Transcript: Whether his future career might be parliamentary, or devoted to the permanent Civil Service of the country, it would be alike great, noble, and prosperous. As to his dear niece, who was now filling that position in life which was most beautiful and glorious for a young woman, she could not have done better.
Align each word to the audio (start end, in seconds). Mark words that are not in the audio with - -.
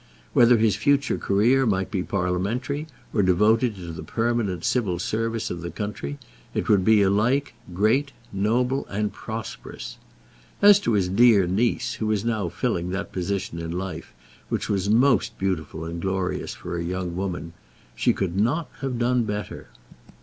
Whether 0.33 0.57
his 0.57 0.75
future 0.75 1.19
career 1.19 1.67
might 1.67 1.91
be 1.91 2.01
parliamentary, 2.01 2.87
or 3.13 3.21
devoted 3.21 3.75
to 3.75 3.91
the 3.91 4.01
permanent 4.01 4.65
Civil 4.65 4.97
Service 4.97 5.51
of 5.51 5.61
the 5.61 5.69
country, 5.69 6.17
it 6.55 6.67
would 6.67 6.83
be 6.83 7.03
alike 7.03 7.53
great, 7.71 8.11
noble, 8.33 8.87
and 8.89 9.13
prosperous. 9.13 9.97
As 10.59 10.79
to 10.79 10.93
his 10.93 11.07
dear 11.07 11.45
niece, 11.45 11.93
who 11.99 12.07
was 12.07 12.25
now 12.25 12.49
filling 12.49 12.89
that 12.89 13.11
position 13.11 13.59
in 13.59 13.73
life 13.73 14.11
which 14.49 14.69
was 14.69 14.89
most 14.89 15.37
beautiful 15.37 15.85
and 15.85 16.01
glorious 16.01 16.55
for 16.55 16.77
a 16.79 16.83
young 16.83 17.15
woman, 17.15 17.53
she 17.95 18.11
could 18.11 18.35
not 18.35 18.69
have 18.79 18.97
done 18.97 19.21
better. 19.23 19.67